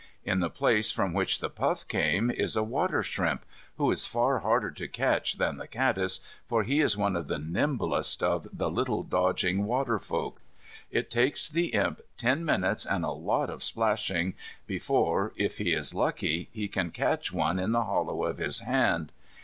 [0.25, 3.45] In the place from which the puff came is a water shrimp,
[3.77, 7.37] who is far harder to catch than the caddis, for he is one of the
[7.37, 10.41] nimblest of the little dodging water folk.
[10.89, 14.33] It takes the Imp ten minutes and a lot of splashing
[14.65, 19.11] before, if he is lucky, he can catch one in the hollow of his hand.